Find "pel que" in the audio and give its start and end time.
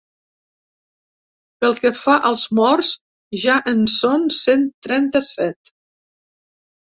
1.63-1.91